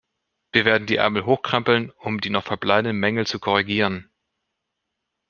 [0.51, 4.09] Wir werden die Ärmel hochkrempeln, um die noch verbleibenden Mängel zu korrigieren.